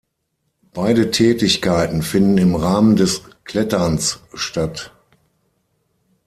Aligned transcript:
Beide 0.73 1.11
Tätigkeiten 1.11 2.01
finden 2.01 2.39
im 2.39 2.55
Rahmen 2.55 2.95
des 2.95 3.21
Kletterns 3.43 4.21
statt. 4.33 4.91